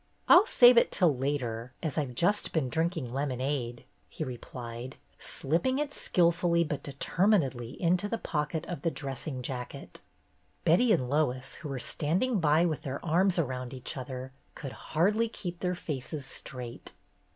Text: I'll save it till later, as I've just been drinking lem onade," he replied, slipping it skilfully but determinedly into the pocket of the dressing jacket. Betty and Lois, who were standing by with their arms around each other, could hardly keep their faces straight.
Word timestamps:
I'll 0.27 0.47
save 0.47 0.79
it 0.79 0.91
till 0.91 1.15
later, 1.15 1.73
as 1.83 1.95
I've 1.95 2.15
just 2.15 2.53
been 2.53 2.69
drinking 2.69 3.13
lem 3.13 3.29
onade," 3.29 3.83
he 4.09 4.23
replied, 4.23 4.95
slipping 5.19 5.77
it 5.77 5.93
skilfully 5.93 6.63
but 6.63 6.81
determinedly 6.81 7.79
into 7.79 8.09
the 8.09 8.17
pocket 8.17 8.65
of 8.65 8.81
the 8.81 8.89
dressing 8.89 9.43
jacket. 9.43 10.01
Betty 10.65 10.91
and 10.91 11.07
Lois, 11.07 11.53
who 11.61 11.69
were 11.69 11.77
standing 11.77 12.39
by 12.39 12.65
with 12.65 12.81
their 12.81 13.05
arms 13.05 13.37
around 13.37 13.75
each 13.75 13.95
other, 13.95 14.31
could 14.55 14.71
hardly 14.71 15.29
keep 15.29 15.59
their 15.59 15.75
faces 15.75 16.25
straight. 16.25 16.93